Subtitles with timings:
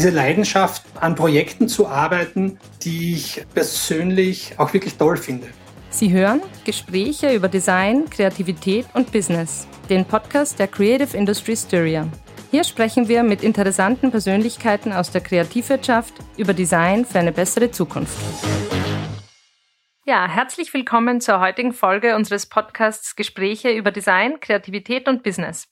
[0.00, 5.46] diese Leidenschaft, an Projekten zu arbeiten, die ich persönlich auch wirklich toll finde.
[5.90, 12.08] Sie hören Gespräche über Design, Kreativität und Business, den Podcast der Creative Industry Styria.
[12.50, 18.16] Hier sprechen wir mit interessanten Persönlichkeiten aus der Kreativwirtschaft über Design für eine bessere Zukunft.
[20.06, 25.68] Ja, herzlich willkommen zur heutigen Folge unseres Podcasts Gespräche über Design, Kreativität und Business.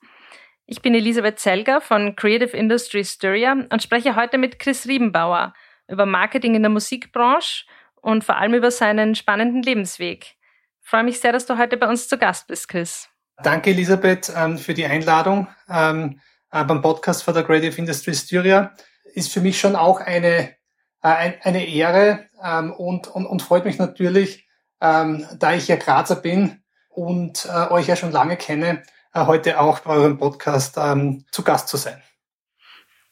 [0.70, 5.54] Ich bin Elisabeth Zelger von Creative Industry Styria und spreche heute mit Chris Riebenbauer
[5.88, 7.64] über Marketing in der Musikbranche
[8.02, 10.36] und vor allem über seinen spannenden Lebensweg.
[10.82, 13.09] Ich freue mich sehr, dass du heute bei uns zu Gast bist, Chris.
[13.42, 16.20] Danke, Elisabeth, ähm, für die Einladung ähm,
[16.52, 18.74] äh, beim Podcast von der Creative Industry Styria.
[19.14, 20.54] Ist für mich schon auch eine,
[21.02, 24.46] äh, eine Ehre ähm, und, und, und freut mich natürlich,
[24.80, 28.84] da ich ja Grazer bin und äh, euch ja schon lange kenne,
[29.27, 32.02] heute auch bei eurem Podcast ähm, zu Gast zu sein.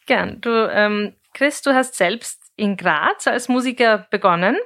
[0.06, 0.40] Gern.
[0.40, 4.56] Du, ähm, Chris, du hast selbst in Graz als Musiker begonnen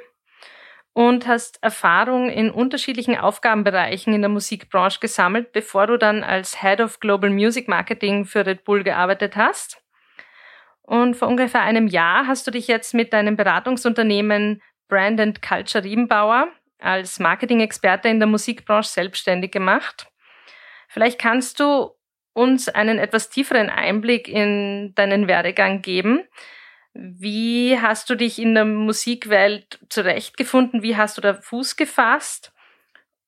[0.93, 6.81] und hast Erfahrung in unterschiedlichen Aufgabenbereichen in der Musikbranche gesammelt, bevor du dann als Head
[6.81, 9.83] of Global Music Marketing für Red Bull gearbeitet hast.
[10.83, 15.85] Und vor ungefähr einem Jahr hast du dich jetzt mit deinem Beratungsunternehmen Brand and Culture
[15.85, 16.49] Riebenbauer
[16.81, 20.11] als Marketing-Experte in der Musikbranche selbstständig gemacht.
[20.93, 21.93] Vielleicht kannst du
[22.33, 26.25] uns einen etwas tieferen Einblick in deinen Werdegang geben.
[26.95, 30.83] Wie hast du dich in der Musikwelt zurechtgefunden?
[30.83, 32.53] Wie hast du da Fuß gefasst?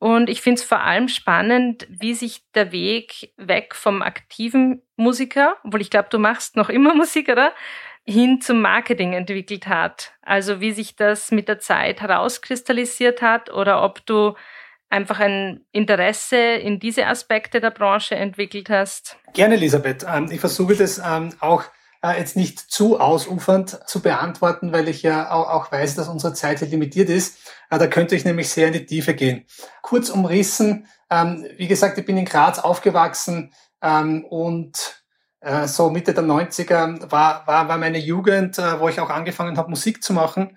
[0.01, 5.57] Und ich finde es vor allem spannend, wie sich der Weg weg vom aktiven Musiker,
[5.63, 7.53] obwohl ich glaube, du machst noch immer Musik, oder?
[8.05, 10.15] Hin zum Marketing entwickelt hat.
[10.23, 14.35] Also wie sich das mit der Zeit herauskristallisiert hat oder ob du
[14.93, 19.17] einfach ein Interesse in diese Aspekte der Branche entwickelt hast?
[19.33, 20.05] Gerne, Elisabeth.
[20.07, 21.65] Ähm, ich versuche das ähm, auch
[22.05, 26.59] äh, jetzt nicht zu ausufernd zu beantworten, weil ich ja auch weiß, dass unsere Zeit
[26.59, 27.39] hier limitiert ist.
[27.71, 29.47] Äh, da könnte ich nämlich sehr in die Tiefe gehen.
[29.81, 33.53] Kurz umrissen, ähm, wie gesagt, ich bin in Graz aufgewachsen
[34.29, 35.03] und
[35.41, 39.71] äh, so Mitte der 90er war, war, war meine Jugend, wo ich auch angefangen habe,
[39.71, 40.57] Musik zu machen.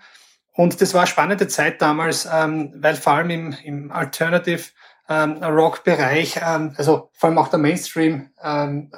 [0.56, 4.64] Und das war eine spannende Zeit damals, ähm, weil vor allem im, im Alternative
[5.10, 8.92] ähm, Rock-Bereich, ähm, also vor allem auch der Mainstream ähm,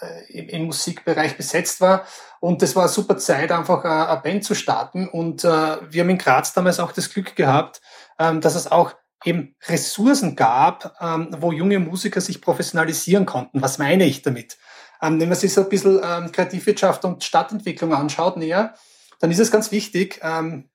[0.00, 2.06] äh, im, im, Musikbereich besetzt war.
[2.38, 5.08] Und das war eine super Zeit, einfach äh, eine Band zu starten.
[5.08, 7.82] Und äh, wir haben in Graz damals auch das Glück gehabt,
[8.18, 8.94] ähm, dass es auch
[9.24, 13.60] eben Ressourcen gab, ähm, wo junge Musiker sich professionalisieren konnten.
[13.60, 14.56] Was meine ich damit?
[15.02, 18.74] Ähm, wenn man sich so ein bisschen ähm, Kreativwirtschaft und Stadtentwicklung anschaut näher,
[19.18, 20.69] dann ist es ganz wichtig, ähm,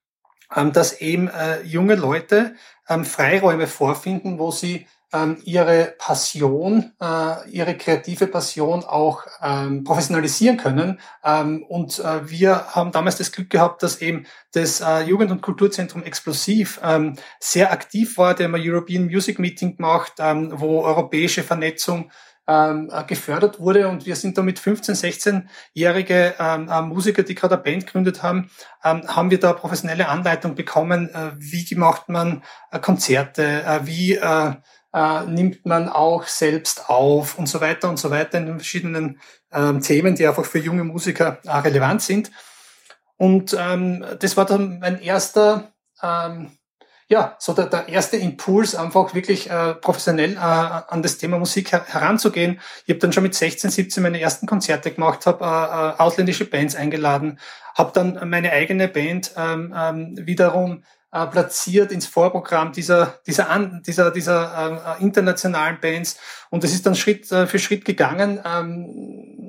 [0.74, 2.56] dass eben äh, junge Leute
[2.88, 10.58] ähm, Freiräume vorfinden, wo sie ähm, ihre Passion, äh, ihre kreative Passion auch ähm, professionalisieren
[10.58, 11.00] können.
[11.24, 16.04] Ähm, und äh, wir haben damals das Glück gehabt, dass eben das Jugend- und Kulturzentrum
[16.04, 22.10] Explosiv ähm, sehr aktiv war, der immer European Music Meeting gemacht, ähm, wo europäische Vernetzung
[22.48, 23.88] ähm, äh, gefördert wurde.
[23.88, 28.24] Und wir sind da mit 15-, 16-jährige ähm, äh, Musiker, die gerade eine Band gegründet
[28.24, 28.50] haben,
[28.84, 34.16] ähm, haben wir da professionelle Anleitung bekommen, äh, wie macht man äh, Konzerte, äh, wie
[34.16, 34.54] äh,
[35.28, 39.20] nimmt man auch selbst auf und so weiter und so weiter in den verschiedenen
[39.52, 42.32] ähm, Themen, die einfach für junge Musiker relevant sind.
[43.18, 46.58] Und ähm, das war dann mein erster ähm,
[47.08, 51.72] ja, so der, der erste Impuls, einfach wirklich äh, professionell äh, an das Thema Musik
[51.72, 52.60] her heranzugehen.
[52.86, 56.46] Ich habe dann schon mit 16, 17 meine ersten Konzerte gemacht, habe äh, äh, ausländische
[56.46, 57.40] Bands eingeladen,
[57.76, 63.84] habe dann meine eigene Band ähm, ähm, wiederum äh, platziert ins Vorprogramm dieser, dieser, an,
[63.86, 66.18] dieser, dieser äh, internationalen Bands.
[66.50, 68.42] Und es ist dann Schritt äh, für Schritt gegangen.
[68.44, 69.45] Ähm,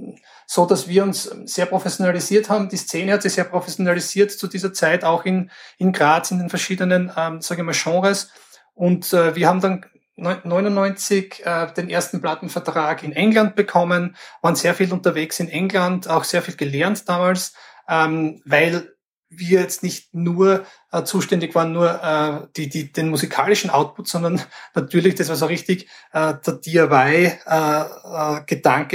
[0.47, 2.69] so dass wir uns sehr professionalisiert haben.
[2.69, 6.51] Die Szene hat sich sehr professionalisiert zu dieser Zeit, auch in, in Graz, in den
[6.51, 8.31] verschiedenen, ähm, sage ich mal, Genres.
[8.75, 9.85] Und äh, wir haben dann
[10.17, 16.25] 99 äh, den ersten Plattenvertrag in England bekommen, waren sehr viel unterwegs in England, auch
[16.25, 17.55] sehr viel gelernt damals,
[17.89, 18.96] ähm, weil
[19.29, 24.41] wir jetzt nicht nur äh, zuständig waren, nur äh, die, die, den musikalischen Output, sondern
[24.75, 27.37] natürlich, das war so richtig, äh, der DIY-Gedanke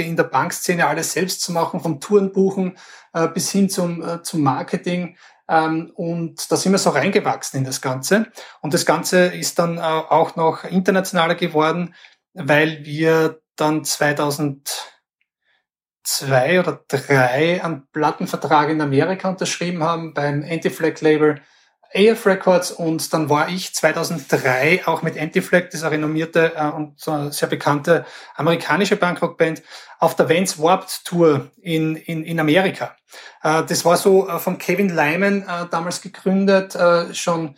[0.02, 2.76] äh, äh, in der Bankszene, alles selbst zu machen, vom Touren buchen
[3.12, 5.16] äh, bis hin zum, äh, zum Marketing.
[5.48, 8.26] Ähm, und da sind wir so reingewachsen in das Ganze.
[8.60, 11.94] Und das Ganze ist dann äh, auch noch internationaler geworden,
[12.32, 14.91] weil wir dann 2000
[16.04, 21.40] zwei oder drei einen Plattenvertrag in Amerika unterschrieben haben beim Anti-Flag-Label
[21.94, 26.98] AF Records und dann war ich 2003 auch mit Anti-Flag, dieser renommierte äh, und
[27.32, 29.62] sehr bekannte amerikanische Punkrock-Band,
[29.98, 32.96] auf der Vance Warped Tour in, in, in Amerika.
[33.42, 36.76] Äh, das war so äh, von Kevin Lyman damals gegründet,
[37.12, 37.56] schon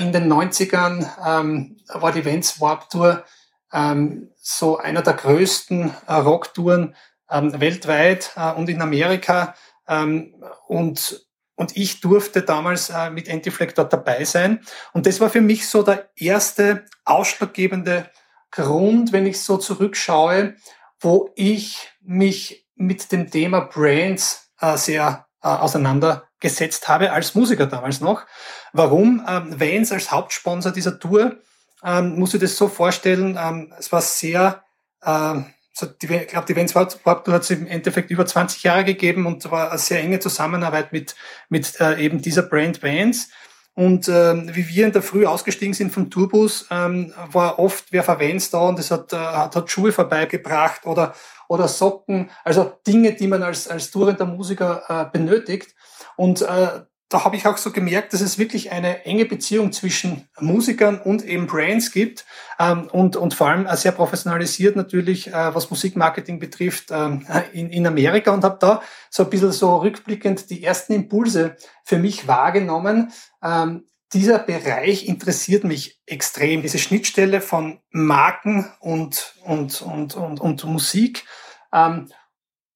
[0.00, 3.22] in den 90ern ähm, war die Vance Warped Tour
[3.70, 6.94] ähm, so einer der größten Rocktouren
[7.30, 9.54] ähm, weltweit äh, und in Amerika.
[9.88, 10.34] Ähm,
[10.66, 11.24] und
[11.56, 14.60] und ich durfte damals äh, mit Antiflag dort dabei sein.
[14.92, 18.10] Und das war für mich so der erste ausschlaggebende
[18.50, 20.54] Grund, wenn ich so zurückschaue,
[21.00, 28.00] wo ich mich mit dem Thema Brands äh, sehr äh, auseinandergesetzt habe, als Musiker damals
[28.00, 28.26] noch.
[28.72, 29.24] Warum?
[29.28, 31.36] Ähm, Vans als Hauptsponsor dieser Tour,
[31.84, 34.64] ähm, muss ich das so vorstellen, ähm, es war sehr,
[35.02, 35.44] äh, so
[35.80, 39.50] die, ich glaube, die Vans Warped hat es im Endeffekt über 20 Jahre gegeben und
[39.50, 41.16] war eine sehr enge Zusammenarbeit mit,
[41.48, 43.30] mit äh, eben dieser Brand Vans.
[43.76, 48.06] Und äh, wie wir in der Früh ausgestiegen sind vom Tourbus, ähm, war oft wer
[48.06, 51.12] Vans da und es hat, äh, hat, hat Schuhe vorbeigebracht oder,
[51.48, 55.74] oder Socken, also Dinge, die man als, als tourender Musiker äh, benötigt.
[56.16, 56.82] Und äh,
[57.14, 61.24] da habe ich auch so gemerkt, dass es wirklich eine enge Beziehung zwischen Musikern und
[61.24, 62.26] eben Brands gibt
[62.58, 67.86] ähm, und, und vor allem sehr professionalisiert natürlich, äh, was Musikmarketing betrifft, ähm, in, in
[67.86, 73.12] Amerika und habe da so ein bisschen so rückblickend die ersten Impulse für mich wahrgenommen.
[73.44, 80.64] Ähm, dieser Bereich interessiert mich extrem, diese Schnittstelle von Marken und, und, und, und, und
[80.64, 81.24] Musik.
[81.72, 82.08] Ähm,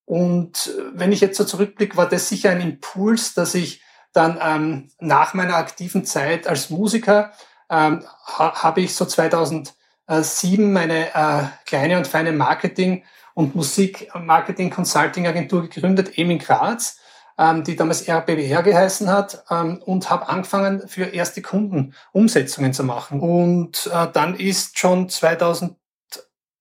[0.05, 3.83] und wenn ich jetzt so zurückblicke, war das sicher ein Impuls, dass ich
[4.19, 7.31] dann ähm, nach meiner aktiven Zeit als Musiker
[7.71, 8.03] ähm,
[8.39, 13.05] ha habe ich so 2007 meine äh, kleine und feine Marketing-
[13.35, 16.99] und Musik-Marketing-Consulting-Agentur gegründet, eben in Graz,
[17.39, 22.83] ähm, die damals RBWR geheißen hat ähm, und habe angefangen, für erste Kunden Umsetzungen zu
[22.83, 23.21] machen.
[23.21, 25.78] Und äh, dann ist schon 2000 2008,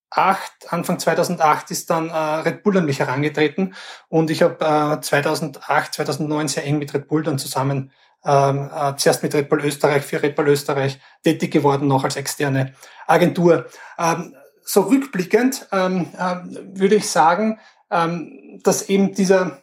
[0.09, 3.75] Anfang 2008 ist dann äh, Red Bull an mich herangetreten
[4.07, 7.92] und ich habe äh, 2008, 2009 sehr eng mit Red Bull dann zusammen,
[8.25, 12.15] ähm, äh, zuerst mit Red Bull Österreich, für Red Bull Österreich tätig geworden, noch als
[12.15, 12.74] externe
[13.06, 13.68] Agentur.
[14.00, 16.36] Ähm, so rückblickend ähm, äh,
[16.74, 17.59] würde ich sagen,
[17.89, 19.62] ähm, dass eben dieser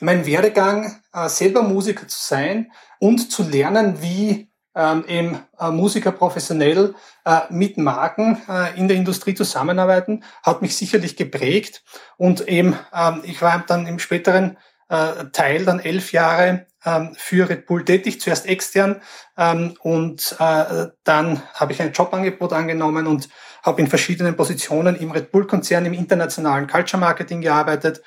[0.00, 6.12] mein Werdegang, äh, selber Musiker zu sein und zu lernen, wie ähm, eben äh, Musiker
[6.12, 6.94] professionell
[7.24, 11.82] äh, mit Marken äh, in der Industrie zusammenarbeiten, hat mich sicherlich geprägt.
[12.16, 14.56] Und eben, ähm, ich war dann im späteren
[14.88, 19.00] äh, Teil dann elf Jahre ähm, für Red Bull tätig, zuerst extern
[19.38, 23.28] ähm, und dann habe ich ein Jobangebot angenommen und
[23.62, 28.02] habe in verschiedenen Positionen im Red Bull-Konzern im internationalen Culture Marketing gearbeitet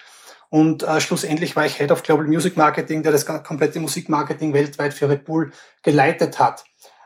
[0.49, 4.93] und äh, schlussendlich war ich Head of Global Music Marketing, der das komplette Musikmarketing weltweit
[4.93, 5.51] für Red Bull
[5.83, 6.63] geleitet hat.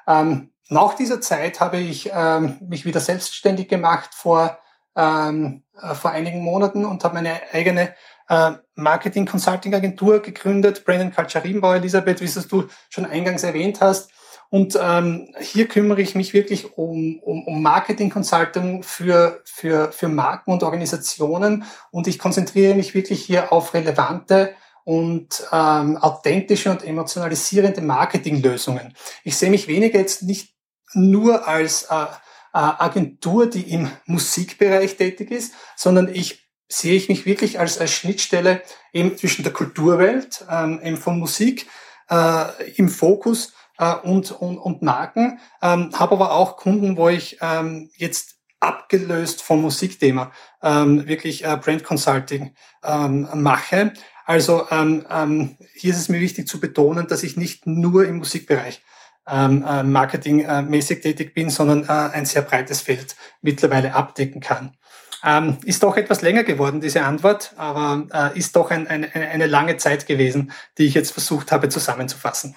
[0.08, 4.58] Ähm, nach dieser Zeit habe ich ähm, mich wieder selbstständig gemacht vor,
[4.96, 7.94] ähm, äh, vor einigen Monaten und habe meine eigene
[8.30, 14.12] äh, Marketing Consulting Agentur gegründet, Brandon Kalcharimbo, Elisabeth, wie es du schon eingangs erwähnt hast.
[14.52, 20.10] Und ähm, hier kümmere ich mich wirklich um, um, um Marketing Consulting für, für, für
[20.10, 21.64] Marken und Organisationen.
[21.90, 24.54] Und ich konzentriere mich wirklich hier auf relevante
[24.84, 28.94] und ähm, authentische und emotionalisierende Marketinglösungen.
[29.24, 30.54] Ich sehe mich weniger jetzt nicht
[30.94, 32.08] nur als äh, äh,
[32.52, 38.64] Agentur, die im Musikbereich tätig ist, sondern ich sehe ich mich wirklich als, als Schnittstelle
[38.92, 41.68] eben zwischen der Kulturwelt, ähm, eben von Musik
[42.10, 47.38] äh, im Fokus äh, und, und, und Marken, ähm, habe aber auch Kunden, wo ich
[47.42, 53.94] ähm, jetzt abgelöst vom Musikthema ähm, wirklich äh, Brand Consulting ähm, mache.
[54.26, 58.18] Also ähm, ähm, hier ist es mir wichtig zu betonen, dass ich nicht nur im
[58.18, 58.82] Musikbereich
[59.28, 64.78] ähm, äh, marketingmäßig äh, tätig bin, sondern äh, ein sehr breites Feld mittlerweile abdecken kann.
[65.24, 69.46] Ähm, ist doch etwas länger geworden, diese Antwort, aber äh, ist doch ein, ein, eine
[69.46, 72.56] lange Zeit gewesen, die ich jetzt versucht habe zusammenzufassen.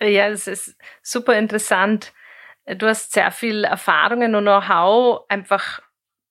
[0.00, 2.12] Ja, es ist super interessant.
[2.66, 5.80] Du hast sehr viel Erfahrungen und Know-how einfach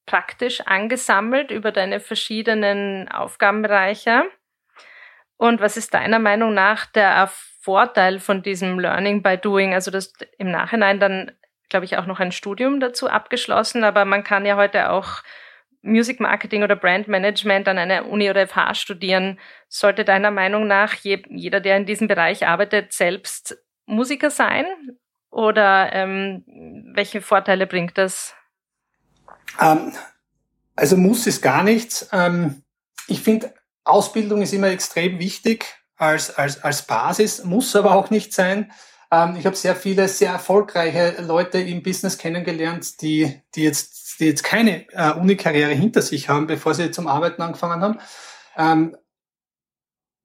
[0.06, 4.24] praktisch angesammelt über deine verschiedenen Aufgabenbereiche.
[5.36, 7.30] Und was ist deiner Meinung nach der
[7.62, 9.74] Vorteil von diesem Learning by Doing?
[9.74, 11.32] Also das im Nachhinein dann,
[11.70, 15.24] glaube ich, auch noch ein Studium dazu abgeschlossen, aber man kann ja heute auch
[15.82, 20.94] Music Marketing oder Brand Management an einer Uni oder FH studieren, sollte deiner Meinung nach
[20.96, 24.66] je, jeder, der in diesem Bereich arbeitet, selbst Musiker sein?
[25.30, 26.44] Oder ähm,
[26.94, 28.34] welche Vorteile bringt das?
[29.60, 29.94] Ähm,
[30.76, 32.10] also muss es gar nichts.
[32.12, 32.64] Ähm,
[33.08, 33.54] ich finde,
[33.84, 35.66] Ausbildung ist immer extrem wichtig
[35.96, 38.72] als, als, als Basis, muss aber auch nicht sein.
[39.12, 44.26] Ähm, ich habe sehr viele sehr erfolgreiche Leute im Business kennengelernt, die, die, jetzt, die
[44.26, 48.00] jetzt keine äh, Uni-Karriere hinter sich haben, bevor sie zum Arbeiten angefangen haben.
[48.58, 48.98] Ähm,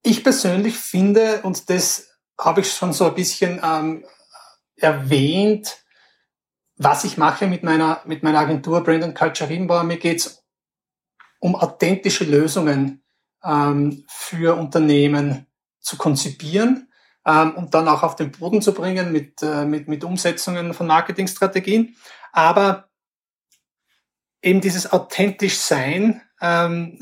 [0.03, 2.09] ich persönlich finde, und das
[2.39, 4.05] habe ich schon so ein bisschen ähm,
[4.77, 5.79] erwähnt,
[6.77, 9.85] was ich mache mit meiner, mit meiner Agentur Brand Culture Riedenbauer.
[9.85, 10.43] Mir geht's
[11.39, 13.05] um authentische Lösungen
[13.45, 15.47] ähm, für Unternehmen
[15.81, 16.92] zu konzipieren
[17.27, 20.87] ähm, und dann auch auf den Boden zu bringen mit, äh, mit, mit Umsetzungen von
[20.87, 21.97] Marketingstrategien.
[22.33, 22.89] Aber
[24.43, 26.99] eben dieses authentisch Sein ähm,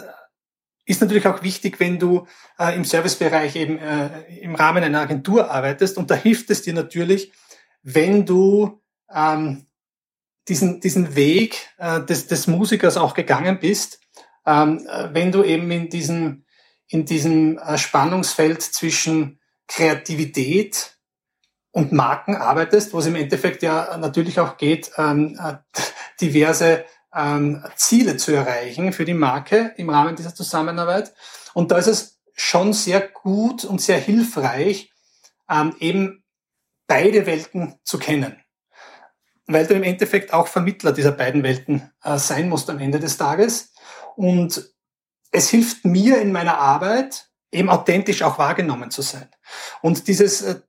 [0.85, 2.27] ist natürlich auch wichtig, wenn du
[2.59, 5.97] äh, im Servicebereich eben äh, im Rahmen einer Agentur arbeitest.
[5.97, 7.33] Und da hilft es dir natürlich,
[7.83, 9.67] wenn du ähm,
[10.49, 14.01] diesen, diesen Weg äh, des, des Musikers auch gegangen bist,
[14.47, 16.45] ähm, äh, wenn du eben in diesem,
[16.89, 19.40] in diesem äh, Spannungsfeld zwischen
[19.71, 20.97] Kreativität
[21.71, 25.55] und Marken arbeitest, wo es im Endeffekt ja natürlich auch geht, ähm, äh,
[26.21, 26.85] diverse
[27.15, 31.15] ähm, Ziele zu erreichen für die Marke im Rahmen dieser Zusammenarbeit.
[31.55, 34.93] Und da ist es schon sehr gut und sehr hilfreich,
[35.49, 36.25] ähm, eben
[36.89, 38.43] beide Welten zu kennen.
[39.47, 43.17] Weil du im Endeffekt auch Vermittler dieser beiden Welten äh, sein musst am Ende des
[43.17, 43.73] Tages.
[44.17, 44.73] Und
[45.31, 49.29] es hilft mir in meiner Arbeit, eben authentisch auch wahrgenommen zu sein.
[49.83, 50.61] Und dieses, äh,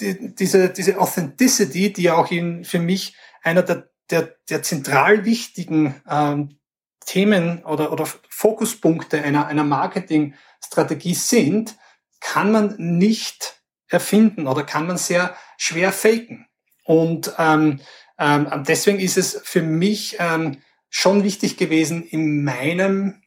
[0.00, 6.00] die, diese, diese Authenticity, die auch in, für mich einer der der, der zentral wichtigen
[6.08, 6.58] ähm,
[7.04, 11.76] Themen oder, oder Fokuspunkte einer, einer Marketingstrategie sind,
[12.20, 16.46] kann man nicht erfinden oder kann man sehr schwer faken.
[16.84, 17.80] Und ähm,
[18.18, 20.58] ähm, deswegen ist es für mich ähm,
[20.88, 23.21] schon wichtig gewesen, in meinem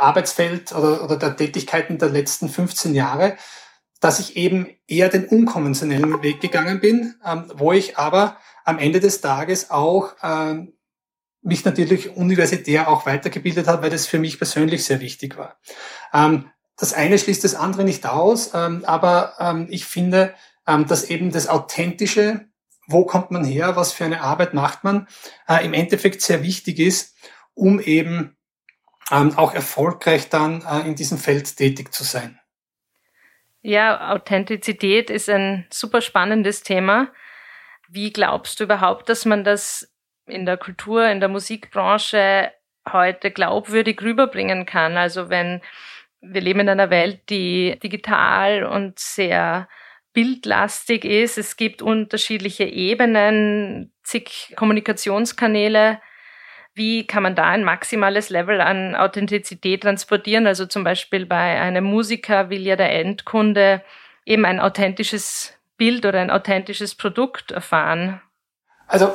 [0.00, 3.36] Arbeitsfeld oder, oder der Tätigkeiten der letzten 15 Jahre,
[4.00, 9.00] dass ich eben eher den unkonventionellen Weg gegangen bin, ähm, wo ich aber am Ende
[9.00, 10.72] des Tages auch ähm,
[11.42, 15.58] mich natürlich universitär auch weitergebildet habe, weil das für mich persönlich sehr wichtig war.
[16.12, 20.34] Ähm, das eine schließt das andere nicht aus, ähm, aber ähm, ich finde,
[20.66, 22.48] ähm, dass eben das Authentische,
[22.86, 25.06] wo kommt man her, was für eine Arbeit macht man,
[25.46, 27.16] äh, im Endeffekt sehr wichtig ist,
[27.54, 28.36] um eben
[29.10, 32.38] ähm, auch erfolgreich dann äh, in diesem Feld tätig zu sein.
[33.62, 37.08] Ja, Authentizität ist ein super spannendes Thema.
[37.88, 39.92] Wie glaubst du überhaupt, dass man das
[40.26, 42.52] in der Kultur, in der Musikbranche
[42.90, 44.96] heute glaubwürdig rüberbringen kann?
[44.96, 45.60] Also wenn
[46.22, 49.68] wir leben in einer Welt, die digital und sehr
[50.12, 51.38] bildlastig ist.
[51.38, 56.00] Es gibt unterschiedliche Ebenen, zig Kommunikationskanäle.
[56.80, 60.46] Wie kann man da ein maximales Level an Authentizität transportieren?
[60.46, 63.82] Also zum Beispiel bei einem Musiker will ja der Endkunde
[64.24, 68.22] eben ein authentisches Bild oder ein authentisches Produkt erfahren?
[68.86, 69.14] Also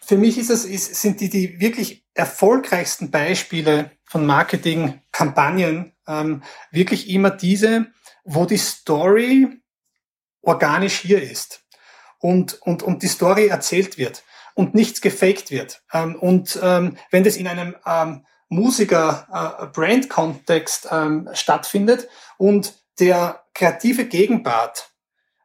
[0.00, 7.08] für mich ist es, ist, sind die, die wirklich erfolgreichsten Beispiele von Marketingkampagnen ähm, wirklich
[7.08, 7.92] immer diese,
[8.24, 9.46] wo die Story
[10.40, 11.64] organisch hier ist
[12.18, 14.24] und, und, und die Story erzählt wird
[14.54, 15.82] und nichts gefaked wird.
[15.92, 24.04] Ähm, und ähm, wenn das in einem ähm, Musiker-Brand-Kontext äh, ähm, stattfindet und der kreative
[24.04, 24.90] Gegenpart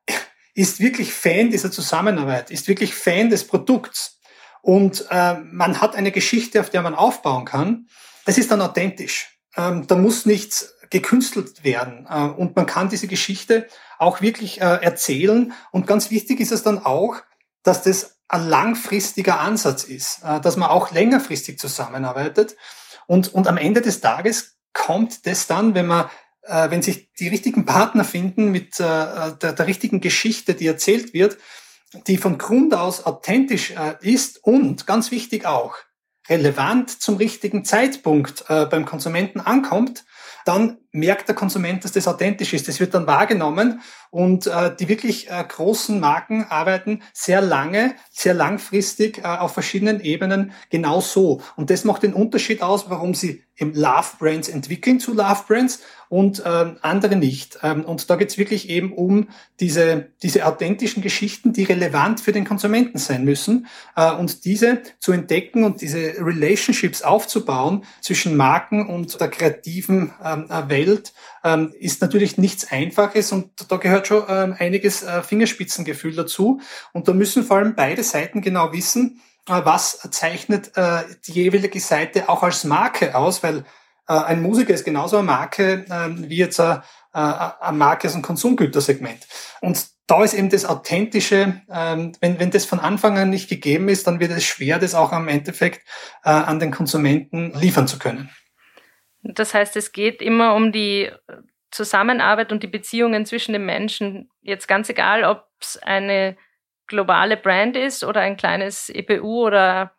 [0.54, 4.20] ist wirklich Fan dieser Zusammenarbeit, ist wirklich Fan des Produkts
[4.62, 7.88] und äh, man hat eine Geschichte, auf der man aufbauen kann,
[8.26, 9.40] das ist dann authentisch.
[9.56, 14.80] Ähm, da muss nichts gekünstelt werden äh, und man kann diese Geschichte auch wirklich äh,
[14.82, 17.16] erzählen und ganz wichtig ist es dann auch,
[17.64, 22.56] dass das ein langfristiger Ansatz ist, äh, dass man auch längerfristig zusammenarbeitet.
[23.06, 26.10] Und, und am Ende des Tages kommt das dann, wenn man
[26.44, 31.14] äh, wenn sich die richtigen Partner finden mit äh, der, der richtigen Geschichte, die erzählt
[31.14, 31.38] wird,
[32.08, 35.78] die von Grund aus authentisch ist und ganz wichtig auch
[36.28, 40.04] relevant zum richtigen Zeitpunkt beim Konsumenten ankommt,
[40.44, 42.68] dann merkt der Konsument, dass das authentisch ist.
[42.68, 48.34] Das wird dann wahrgenommen und äh, die wirklich äh, großen Marken arbeiten sehr lange, sehr
[48.34, 51.42] langfristig äh, auf verschiedenen Ebenen genau so.
[51.56, 55.82] Und das macht den Unterschied aus, warum sie im Love Brands entwickeln zu Love Brands
[56.10, 57.60] und ähm, andere nicht.
[57.64, 59.30] Ähm, und da geht's wirklich eben um
[59.60, 65.12] diese, diese authentischen Geschichten, die relevant für den Konsumenten sein müssen äh, und diese zu
[65.12, 72.02] entdecken und diese Relationships aufzubauen zwischen Marken und der kreativen ähm, äh, Welt ähm, ist
[72.02, 76.62] natürlich nichts Einfaches und da gehört schon ähm, einiges äh, Fingerspitzengefühl dazu.
[76.94, 81.80] Und da müssen vor allem beide Seiten genau wissen, äh, was zeichnet äh, die jeweilige
[81.80, 83.66] Seite auch als Marke aus, weil
[84.08, 88.22] äh, ein Musiker ist genauso eine Marke äh, wie jetzt eine, eine Marke aus dem
[88.22, 89.26] Konsumgütersegment.
[89.62, 93.90] Und da ist eben das Authentische, ähm, wenn, wenn das von Anfang an nicht gegeben
[93.90, 95.86] ist, dann wird es schwer, das auch am Endeffekt
[96.24, 98.30] äh, an den Konsumenten liefern zu können.
[99.22, 101.12] Das heißt, es geht immer um die
[101.72, 104.30] Zusammenarbeit und die Beziehungen zwischen den Menschen.
[104.42, 106.38] Jetzt ganz egal, ob es eine
[106.88, 109.92] globale Brand ist oder ein kleines EPU oder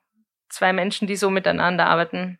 [0.48, 2.38] zwei Menschen, die so miteinander arbeiten.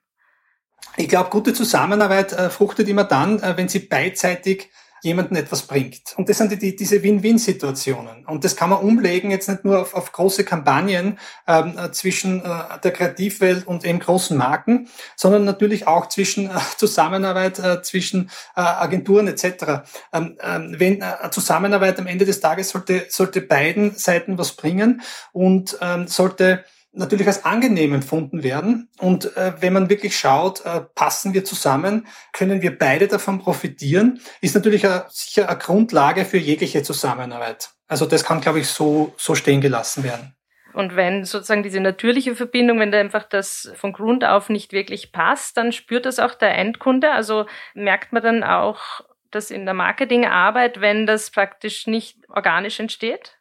[0.96, 4.70] Ich glaube, gute Zusammenarbeit äh, fruchtet immer dann, äh, wenn sie beidseitig
[5.02, 6.14] jemanden etwas bringt.
[6.16, 8.24] Und das sind die, diese Win-Win-Situationen.
[8.26, 12.44] Und das kann man umlegen jetzt nicht nur auf, auf große Kampagnen ähm, äh, zwischen
[12.44, 18.30] äh, der Kreativwelt und eben großen Marken, sondern natürlich auch zwischen äh, Zusammenarbeit äh, zwischen
[18.56, 19.84] äh, Agenturen etc.
[20.12, 25.02] Ähm, ähm, wenn äh, Zusammenarbeit am Ende des Tages sollte, sollte beiden Seiten was bringen
[25.32, 28.88] und ähm, sollte natürlich als angenehm empfunden werden.
[28.98, 34.20] Und äh, wenn man wirklich schaut, äh, passen wir zusammen, können wir beide davon profitieren,
[34.40, 37.70] ist natürlich a, sicher eine Grundlage für jegliche Zusammenarbeit.
[37.86, 40.34] Also das kann, glaube ich, so, so stehen gelassen werden.
[40.74, 45.12] Und wenn sozusagen diese natürliche Verbindung, wenn da einfach das von Grund auf nicht wirklich
[45.12, 47.10] passt, dann spürt das auch der Endkunde.
[47.10, 53.38] Also merkt man dann auch das in der Marketingarbeit, wenn das praktisch nicht organisch entsteht?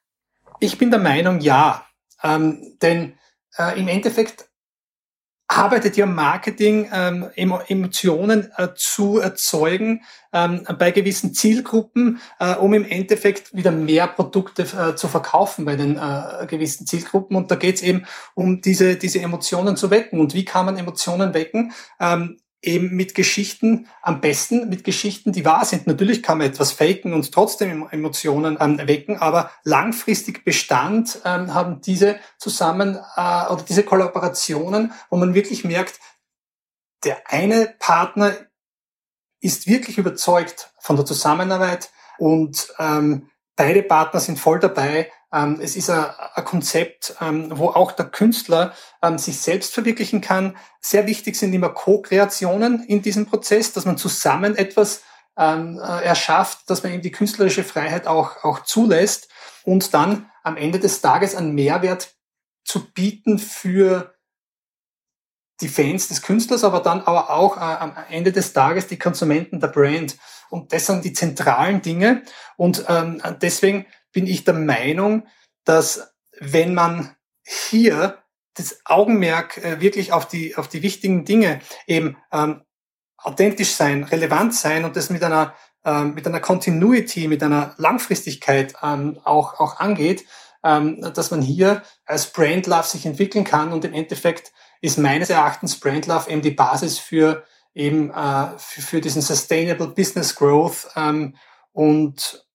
[0.60, 1.86] Ich bin der Meinung, ja.
[2.24, 3.18] Ähm, denn
[3.58, 4.50] äh, im Endeffekt
[5.48, 12.84] arbeitet ja Marketing, ähm, Emotionen äh, zu erzeugen ähm, bei gewissen Zielgruppen, äh, um im
[12.84, 17.38] Endeffekt wieder mehr Produkte äh, zu verkaufen bei den äh, gewissen Zielgruppen.
[17.38, 20.20] Und da geht es eben um diese, diese Emotionen zu wecken.
[20.20, 21.72] Und wie kann man Emotionen wecken?
[22.00, 25.86] Ähm, eben mit Geschichten am besten, mit Geschichten, die wahr sind.
[25.88, 31.82] Natürlich kann man etwas faken und trotzdem Emotionen ähm, wecken, aber langfristig Bestand ähm, haben
[31.82, 36.00] diese zusammen äh, oder diese Kollaborationen, wo man wirklich merkt,
[37.04, 38.36] der eine Partner
[39.40, 45.76] ist wirklich überzeugt von der Zusammenarbeit und ähm, beide Partner sind voll dabei ähm, es
[45.76, 46.06] ist ein,
[46.46, 50.56] Konzept, ähm, wo auch der Künstler ähm, sich selbst verwirklichen kann.
[50.80, 55.04] Sehr wichtig sind immer Co-Kreationen in diesem Prozess, dass man zusammen etwas
[55.38, 59.30] äh, erschafft, dass man eben die künstlerische Freiheit auch, auch zulässt
[59.64, 62.16] und dann am Ende des Tages einen Mehrwert
[62.64, 64.16] zu bieten für
[65.62, 69.60] die Fans des Künstlers, aber dann aber auch äh, am Ende des Tages die Konsumenten
[69.60, 70.18] der Brand.
[70.50, 72.24] Und das sind die zentralen Dinge.
[72.56, 75.28] Und ähm, deswegen bin ich der Meinung,
[75.64, 78.22] dass wenn man hier
[78.56, 82.64] das Augenmerk äh, wirklich auf die, auf die wichtigen Dinge eben ähm,
[83.18, 85.54] authentisch sein, relevant sein und das mit einer,
[85.86, 90.26] ähm, mit einer Continuity, mit einer Langfristigkeit ähm, auch, auch angeht,
[90.64, 95.30] ähm, dass man hier als Brand Love sich entwickeln kann und im Endeffekt ist meines
[95.30, 97.44] Erachtens Brand Love eben die Basis für
[97.74, 101.36] eben äh, für, für diesen Sustainable Business Growth ähm,
[101.74, 102.47] und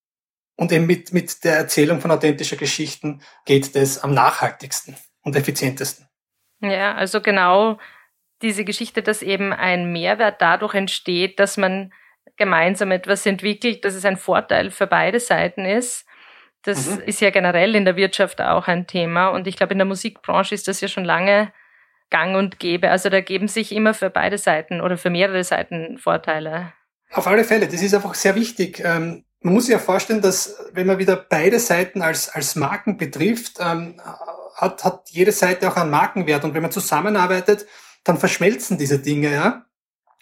[0.57, 6.09] und eben mit, mit der Erzählung von authentischer Geschichten geht das am nachhaltigsten und effizientesten.
[6.61, 7.79] Ja, also genau
[8.43, 11.93] diese Geschichte, dass eben ein Mehrwert dadurch entsteht, dass man
[12.37, 16.07] gemeinsam etwas entwickelt, dass es ein Vorteil für beide Seiten ist.
[16.63, 17.03] Das mhm.
[17.07, 19.29] ist ja generell in der Wirtschaft auch ein Thema.
[19.29, 21.53] Und ich glaube, in der Musikbranche ist das ja schon lange
[22.11, 22.91] gang und gäbe.
[22.91, 26.73] Also da geben sich immer für beide Seiten oder für mehrere Seiten Vorteile.
[27.11, 28.81] Auf alle Fälle, das ist einfach sehr wichtig.
[28.85, 32.97] Ähm, man muss sich ja vorstellen, dass wenn man wieder beide Seiten als, als Marken
[32.97, 34.01] betrifft, ähm,
[34.55, 36.45] hat, hat jede Seite auch einen Markenwert.
[36.45, 37.67] Und wenn man zusammenarbeitet,
[38.05, 39.67] dann verschmelzen diese Dinge, ja.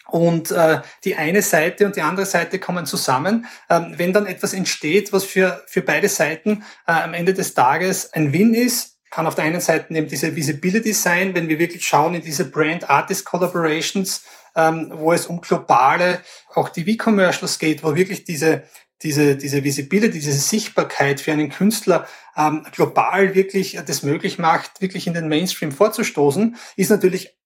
[0.07, 3.45] Und äh, die eine Seite und die andere Seite kommen zusammen.
[3.69, 8.11] Ähm, wenn dann etwas entsteht, was für, für beide Seiten äh, am Ende des Tages
[8.11, 11.85] ein Win ist, kann auf der einen Seite eben diese Visibility sein, wenn wir wirklich
[11.85, 14.23] schauen in diese Brand-Artist-Collaborations,
[14.55, 16.21] ähm, wo es um globale,
[16.55, 18.63] auch TV-Commercials geht, wo wirklich diese,
[19.03, 25.07] diese, diese Visibility, diese Sichtbarkeit für einen Künstler ähm, global wirklich das möglich macht, wirklich
[25.07, 27.37] in den Mainstream vorzustoßen, ist natürlich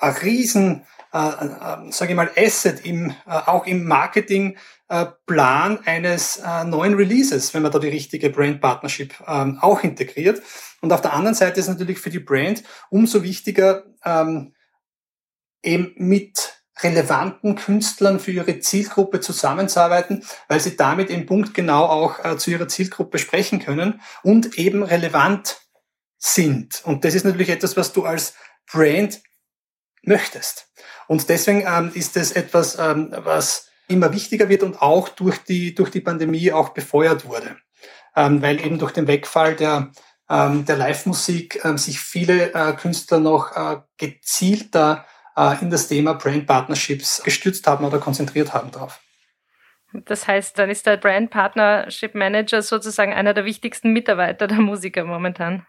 [0.00, 6.36] ein riesen, äh, äh, sage ich mal, Asset im, äh, auch im Marketingplan äh, eines
[6.36, 10.42] äh, neuen Releases, wenn man da die richtige Brand Partnership ähm, auch integriert.
[10.80, 14.54] Und auf der anderen Seite ist natürlich für die Brand umso wichtiger, ähm,
[15.62, 22.24] eben mit relevanten Künstlern für ihre Zielgruppe zusammenzuarbeiten, weil sie damit im Punkt genau auch
[22.24, 25.60] äh, zu ihrer Zielgruppe sprechen können und eben relevant
[26.18, 26.82] sind.
[26.84, 28.34] Und das ist natürlich etwas, was du als
[28.70, 29.20] Brand
[30.02, 30.68] möchtest.
[31.06, 35.74] Und deswegen ähm, ist das etwas, ähm, was immer wichtiger wird und auch durch die,
[35.74, 37.56] durch die Pandemie auch befeuert wurde.
[38.16, 39.92] Ähm, weil eben durch den Wegfall der,
[40.30, 45.04] ähm, der Live-Musik ähm, sich viele äh, Künstler noch äh, gezielter
[45.60, 49.00] in das Thema Brand Partnerships gestützt haben oder konzentriert haben drauf.
[50.06, 55.04] Das heißt, dann ist der Brand Partnership Manager sozusagen einer der wichtigsten Mitarbeiter der Musiker
[55.04, 55.66] momentan.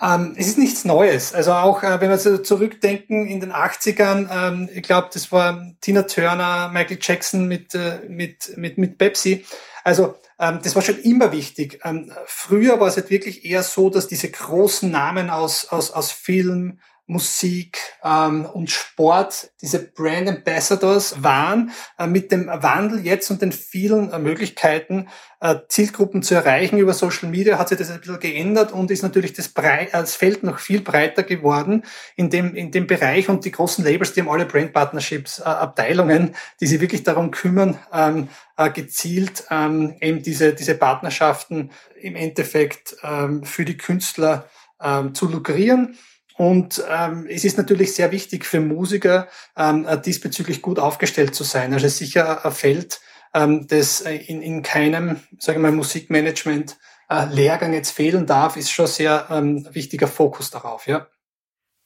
[0.00, 1.34] Ähm, es ist nichts Neues.
[1.34, 5.72] Also auch äh, wenn wir so zurückdenken in den 80ern, ähm, ich glaube, das war
[5.80, 9.44] Tina Turner, Michael Jackson mit, äh, mit, mit, mit Pepsi.
[9.82, 11.80] Also ähm, das war schon immer wichtig.
[11.84, 16.12] Ähm, früher war es halt wirklich eher so, dass diese großen Namen aus, aus, aus
[16.12, 23.40] Film, Musik ähm, und Sport diese Brand Ambassadors waren, äh, mit dem Wandel jetzt und
[23.40, 25.08] den vielen äh, Möglichkeiten,
[25.40, 29.02] äh, Zielgruppen zu erreichen über Social Media, hat sich das ein bisschen geändert und ist
[29.02, 31.82] natürlich das, Brei das Feld noch viel breiter geworden
[32.14, 35.44] in dem, in dem Bereich und die großen Labels, die haben alle Brand Partnerships, äh,
[35.44, 42.16] Abteilungen, die sich wirklich darum kümmern, ähm, äh, gezielt ähm, eben diese, diese Partnerschaften im
[42.16, 44.46] Endeffekt ähm, für die Künstler
[44.82, 45.96] ähm, zu lukrieren.
[46.38, 51.42] Und ähm, es ist natürlich sehr wichtig für Musiker, ähm, äh, diesbezüglich gut aufgestellt zu
[51.42, 51.74] sein.
[51.74, 53.00] Also sicher ein Feld,
[53.34, 56.78] ähm, das in, in keinem, sage ich mal, Musikmanagement
[57.10, 61.08] äh, Lehrgang jetzt fehlen darf, ist schon sehr ähm, wichtiger Fokus darauf, ja.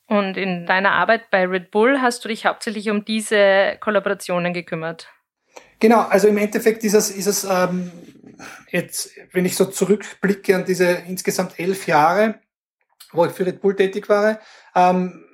[0.06, 5.08] Und in deiner Arbeit bei Red Bull hast du dich hauptsächlich um diese Kollaborationen gekümmert.
[5.80, 7.90] Genau, also im Endeffekt ist es, ist es ähm,
[8.70, 12.40] jetzt, wenn ich so zurückblicke an diese insgesamt elf Jahre,
[13.12, 14.40] wo ich für Red Bull tätig war,
[14.74, 15.24] ähm,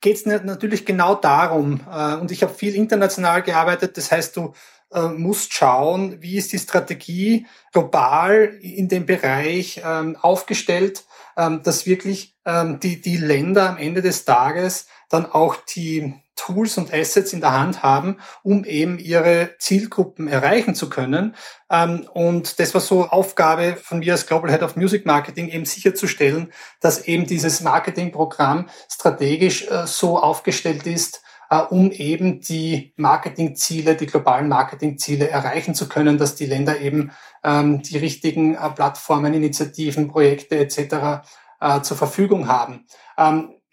[0.00, 1.80] geht es natürlich genau darum.
[1.90, 3.96] Äh, und ich habe viel international gearbeitet.
[3.96, 4.52] Das heißt, du
[4.92, 11.04] äh, musst schauen, wie ist die Strategie global in dem Bereich ähm, aufgestellt,
[11.36, 16.78] ähm, dass wirklich ähm, die, die Länder am Ende des Tages dann auch die Tools
[16.78, 21.34] und Assets in der Hand haben, um eben ihre Zielgruppen erreichen zu können.
[21.70, 25.64] Ähm, und das war so Aufgabe von mir als Global Head of Music Marketing, eben
[25.64, 33.96] sicherzustellen, dass eben dieses Marketingprogramm strategisch äh, so aufgestellt ist, äh, um eben die Marketingziele,
[33.96, 39.34] die globalen Marketingziele erreichen zu können, dass die Länder eben ähm, die richtigen äh, Plattformen,
[39.34, 41.26] Initiativen, Projekte etc.
[41.82, 42.84] zur Verfügung haben.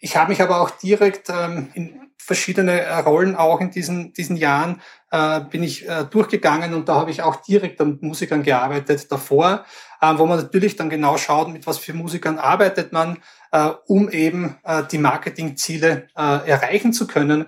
[0.04, 1.30] Ähm, ich habe mich aber auch direkt
[1.74, 6.88] in verschiedene äh, Rollen auch in diesen, diesen Jahren äh, bin ich äh, durchgegangen und
[6.88, 9.64] da habe ich auch direkt mit Musikern gearbeitet davor,
[10.00, 13.18] äh, wo man natürlich dann genau schaut, mit was für Musikern arbeitet man,
[13.52, 17.46] äh, um eben äh, die Marketingziele äh, erreichen zu können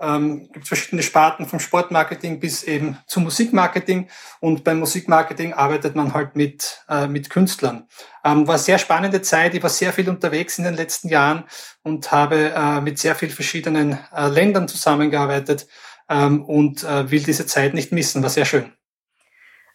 [0.00, 4.08] ähm, gibt verschiedene Sparten vom Sportmarketing bis eben zum Musikmarketing
[4.40, 7.86] und beim Musikmarketing arbeitet man halt mit, äh, mit Künstlern.
[8.24, 11.44] Ähm, war sehr spannende Zeit, ich war sehr viel unterwegs in den letzten Jahren
[11.82, 15.66] und habe äh, mit sehr vielen verschiedenen äh, Ländern zusammengearbeitet
[16.08, 18.72] ähm, und äh, will diese Zeit nicht missen, war sehr schön.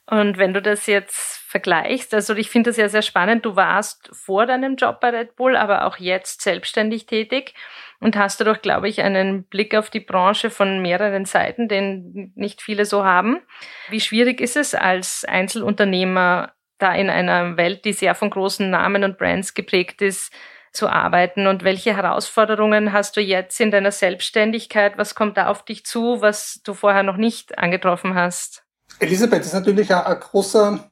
[0.05, 4.07] Und wenn du das jetzt vergleichst, also ich finde das ja sehr spannend, du warst
[4.13, 7.55] vor deinem Job bei Red Bull, aber auch jetzt selbstständig tätig
[7.99, 12.61] und hast dadurch, glaube ich, einen Blick auf die Branche von mehreren Seiten, den nicht
[12.61, 13.41] viele so haben.
[13.89, 19.03] Wie schwierig ist es als Einzelunternehmer, da in einer Welt, die sehr von großen Namen
[19.03, 20.31] und Brands geprägt ist,
[20.71, 24.99] zu arbeiten und welche Herausforderungen hast du jetzt in deiner Selbstständigkeit?
[24.99, 28.63] Was kommt da auf dich zu, was du vorher noch nicht angetroffen hast?
[28.99, 30.91] Elisabeth, das ist natürlich ein, ein großer,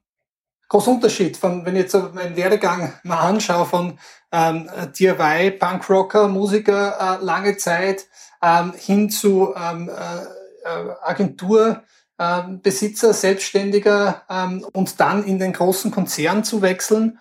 [0.69, 3.99] großer Unterschied von, wenn ich jetzt meinen Werdegang mal anschaue von
[4.32, 8.08] ähm, DIY, Punkrocker, Musiker äh, lange Zeit
[8.41, 11.84] ähm, hin zu ähm, äh, äh Agentur,
[12.19, 17.19] ähm, Besitzer, Selbstständiger ähm, und dann in den großen Konzern zu wechseln.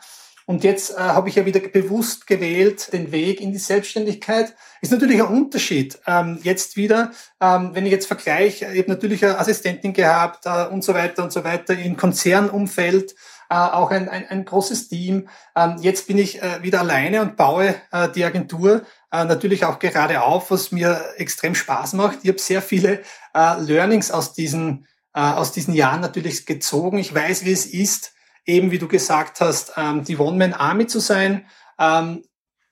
[0.48, 4.54] Und jetzt äh, habe ich ja wieder bewusst gewählt, den Weg in die Selbstständigkeit.
[4.80, 5.98] Ist natürlich ein Unterschied.
[6.06, 10.66] Ähm, jetzt wieder, ähm, wenn ich jetzt vergleiche, ich habe natürlich eine Assistentin gehabt äh,
[10.66, 13.16] und so weiter und so weiter im Konzernumfeld
[13.50, 15.28] äh, auch ein, ein, ein großes Team.
[15.54, 18.82] Ähm, jetzt bin ich äh, wieder alleine und baue äh, die Agentur
[19.12, 22.18] äh, natürlich auch gerade auf, was mir extrem Spaß macht.
[22.22, 23.02] Ich habe sehr viele
[23.34, 26.98] äh, Learnings aus diesen, äh, aus diesen Jahren natürlich gezogen.
[26.98, 31.46] Ich weiß, wie es ist, eben wie du gesagt hast, ähm, die One-Man-Army zu sein.
[31.78, 32.22] Ähm,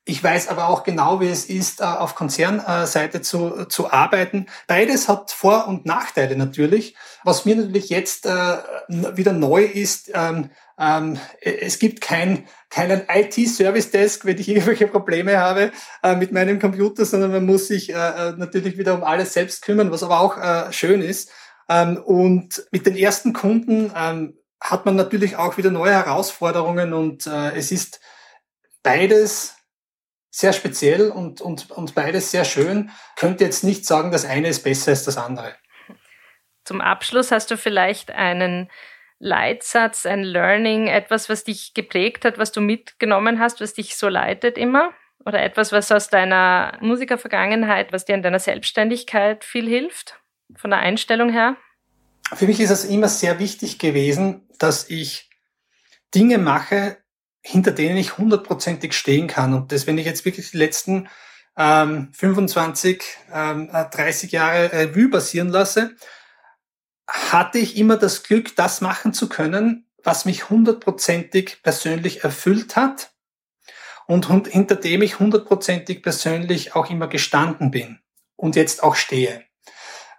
[0.06, 4.46] ich weiß aber auch genau, wie es ist, äh, auf Konzernseite zu, zu arbeiten.
[4.66, 6.94] Beides hat Vor- und Nachteile natürlich.
[7.22, 8.58] Was mir natürlich jetzt äh,
[8.88, 10.10] wieder neu ist,
[10.78, 16.58] ähm, ähm, es gibt kein, keinen IT-Service-Desk, wenn ich irgendwelche Probleme habe äh, mit meinem
[16.58, 20.20] Computer, sondern man muss sich äh, äh, natürlich wieder um alles selbst kümmern, was aber
[20.20, 21.30] auch äh, schön ist.
[21.68, 27.26] Ähm, und mit den ersten Kunden ähm, hat man natürlich auch wieder neue Herausforderungen und
[27.26, 28.00] äh, es ist
[28.82, 29.56] beides
[30.30, 32.90] sehr speziell und, und, und beides sehr schön.
[33.14, 35.54] Könnte jetzt nicht sagen, das eine ist besser als das andere.
[36.64, 38.70] Zum Abschluss hast du vielleicht einen
[39.18, 44.08] Leitsatz, ein Learning, etwas, was dich geprägt hat, was du mitgenommen hast, was dich so
[44.08, 44.92] leitet immer?
[45.24, 50.20] Oder etwas, was aus deiner Musikervergangenheit, was dir in deiner Selbstständigkeit viel hilft,
[50.56, 51.56] von der Einstellung her?
[52.32, 55.30] für mich ist es immer sehr wichtig gewesen, dass ich
[56.14, 56.96] Dinge mache,
[57.40, 59.52] hinter denen ich hundertprozentig stehen kann.
[59.52, 61.08] Und das, wenn ich jetzt wirklich die letzten
[61.56, 65.94] ähm, 25, ähm, 30 äh, Jahre Revue passieren lasse,
[67.06, 73.12] hatte ich immer das Glück, das machen zu können, was mich hundertprozentig persönlich erfüllt hat
[74.06, 78.00] und hinter dem ich hundertprozentig persönlich auch immer gestanden bin
[78.36, 79.44] und jetzt auch stehe.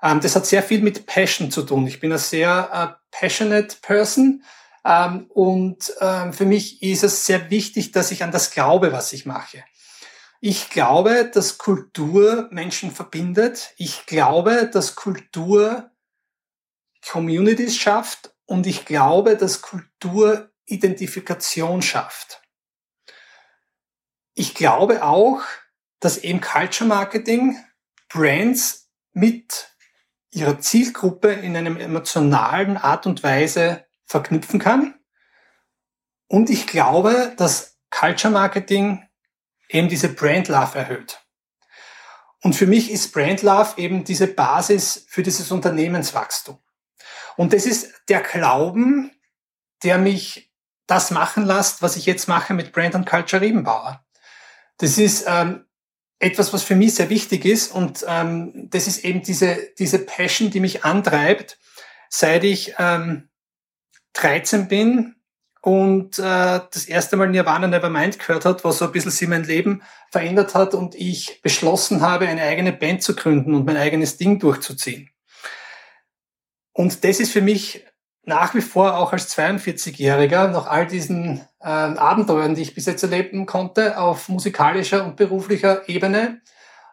[0.02, 1.88] Ähm, das hat sehr viel mit Passion zu tun.
[1.88, 4.44] Ich bin ein sehr äh, passionate Person
[4.84, 9.14] ähm, und ähm, für mich ist es sehr wichtig, dass ich an das glaube, was
[9.14, 9.64] ich mache.
[10.42, 13.72] Ich glaube, dass Kultur Menschen verbindet.
[13.78, 15.90] Ich glaube, dass Kultur
[17.10, 22.42] Communities schafft und ich glaube, dass Kultur Identifikation schafft.
[24.34, 25.42] Ich glaube auch,
[26.00, 27.58] dass eben Culture Marketing
[28.10, 29.70] Brands mit
[30.32, 34.96] ihrer Zielgruppe in einem emotionalen Art und Weise verknüpfen kann.
[36.28, 39.08] Und ich glaube, dass Culture Marketing
[39.70, 41.22] eben diese Brand Love erhöht.
[42.42, 46.60] Und für mich ist Brand Love eben diese Basis für dieses Unternehmenswachstum.
[47.38, 49.12] Und das ist der Glauben,
[49.84, 50.52] der mich
[50.88, 54.06] das machen lässt, was ich jetzt mache mit Brand und Culture Riebenbauer.
[54.78, 55.66] Das ist ähm,
[56.20, 60.50] etwas, was für mich sehr wichtig ist und ähm, das ist eben diese, diese Passion,
[60.50, 61.60] die mich antreibt,
[62.10, 63.30] seit ich ähm,
[64.14, 65.16] 13 bin
[65.62, 69.44] und äh, das erste Mal Nirvana Nevermind gehört hat, was so ein bisschen sie mein
[69.44, 74.18] Leben verändert hat und ich beschlossen habe, eine eigene Band zu gründen und mein eigenes
[74.18, 75.10] Ding durchzuziehen.
[76.76, 77.86] Und das ist für mich
[78.26, 83.04] nach wie vor auch als 42-Jähriger, nach all diesen äh, Abenteuern, die ich bis jetzt
[83.04, 86.42] erleben konnte, auf musikalischer und beruflicher Ebene,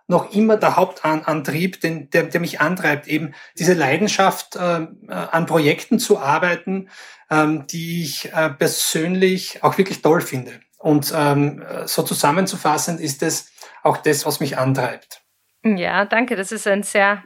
[0.07, 5.99] noch immer der Hauptantrieb, den, der, der mich antreibt, eben diese Leidenschaft, äh, an Projekten
[5.99, 6.89] zu arbeiten,
[7.31, 10.61] ähm, die ich äh, persönlich auch wirklich toll finde.
[10.79, 13.51] Und ähm, so zusammenzufassen ist es
[13.83, 15.23] auch das, was mich antreibt.
[15.65, 16.37] Ja, danke.
[16.37, 17.23] Das ist ein sehr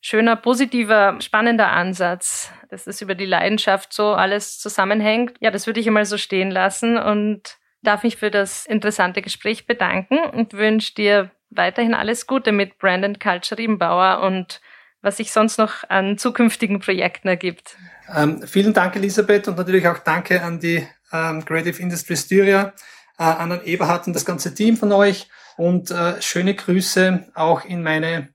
[0.00, 5.34] schöner, positiver, spannender Ansatz, dass das über die Leidenschaft so alles zusammenhängt.
[5.40, 9.66] Ja, das würde ich einmal so stehen lassen und darf mich für das interessante Gespräch
[9.66, 14.60] bedanken und wünsche dir weiterhin alles Gute mit Brand and Culture Riebenbauer und
[15.02, 17.76] was sich sonst noch an zukünftigen Projekten ergibt.
[18.14, 22.72] Ähm, vielen Dank, Elisabeth, und natürlich auch danke an die ähm, Creative Industry Styria,
[23.18, 27.82] äh, an Eberhard und das ganze Team von euch und äh, schöne Grüße auch in
[27.82, 28.30] meine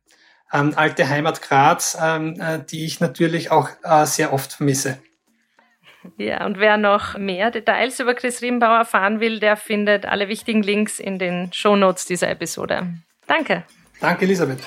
[0.54, 5.00] ähm, alte Heimat Graz, ähm, äh, die ich natürlich auch äh, sehr oft vermisse.
[6.18, 10.64] Ja, und wer noch mehr Details über Chris Riebenbauer erfahren will, der findet alle wichtigen
[10.64, 12.88] Links in den Shownotes dieser Episode.
[13.28, 13.64] Danke.
[14.00, 14.60] Danke, Elisabeth.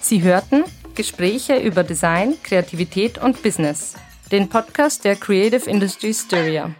[0.00, 3.96] Sie hörten Gespräche über Design, Kreativität und Business,
[4.30, 6.74] den Podcast der Creative Industry Styria.